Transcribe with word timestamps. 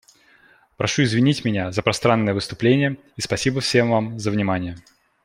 Прошу 0.77 1.03
извинить 1.03 1.45
меня 1.45 1.71
за 1.71 1.83
пространное 1.83 2.33
выступление 2.33 2.97
и 3.17 3.21
спасибо 3.21 3.61
всем 3.61 3.91
вам 3.91 4.17
за 4.17 4.31
внимание. 4.31 4.77